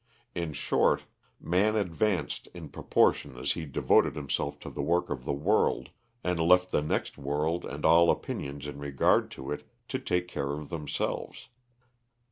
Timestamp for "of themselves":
10.53-11.49